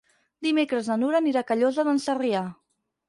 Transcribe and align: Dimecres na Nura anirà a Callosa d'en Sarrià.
Dimecres 0.47 0.89
na 0.91 0.97
Nura 1.01 1.21
anirà 1.23 1.43
a 1.45 1.47
Callosa 1.51 1.89
d'en 1.91 2.01
Sarrià. 2.07 2.43